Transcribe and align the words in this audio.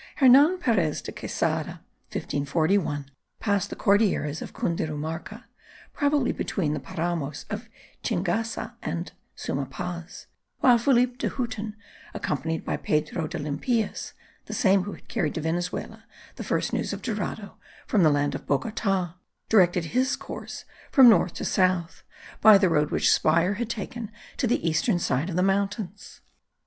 Hernan 0.15 0.57
Perez 0.57 0.99
de 0.99 1.11
Quesada 1.11 1.81
(1541) 2.11 3.11
passed 3.39 3.69
the 3.69 3.75
Cordilleras 3.75 4.41
of 4.41 4.51
Cundirumarca, 4.51 5.43
probably 5.93 6.31
between 6.31 6.73
the 6.73 6.79
Paramos 6.79 7.45
of 7.51 7.69
Chingasa 8.01 8.73
and 8.81 9.11
Suma 9.35 9.67
Paz; 9.67 10.25
while 10.59 10.79
Felipe 10.79 11.19
de 11.19 11.29
Huten, 11.29 11.75
accompanied 12.15 12.65
by 12.65 12.77
Pedro 12.77 13.27
de 13.27 13.37
Limpias 13.37 14.13
(the 14.47 14.55
same 14.55 14.85
who 14.85 14.93
had 14.93 15.07
carried 15.07 15.35
to 15.35 15.41
Venezuela 15.41 16.03
the 16.35 16.43
first 16.43 16.73
news 16.73 16.93
of 16.93 17.03
Dorado 17.03 17.57
from 17.85 18.01
the 18.01 18.09
land 18.09 18.33
of 18.33 18.47
Bogota), 18.47 19.13
directed 19.49 19.85
his 19.93 20.15
course 20.15 20.65
from 20.91 21.09
north 21.09 21.35
to 21.35 21.45
south, 21.45 22.01
by 22.41 22.57
the 22.57 22.69
road 22.69 22.89
which 22.89 23.11
Speier 23.13 23.57
had 23.57 23.69
taken 23.69 24.11
to 24.37 24.47
the 24.47 24.67
eastern 24.67 24.97
side 24.97 25.29
of 25.29 25.35
the 25.35 25.43
mountains. 25.43 26.21